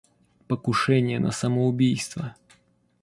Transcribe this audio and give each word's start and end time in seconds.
Покушение 0.47 1.19
на 1.19 1.29
самоубийство. 1.29 2.33